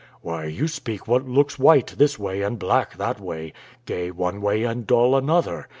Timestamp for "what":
1.07-1.27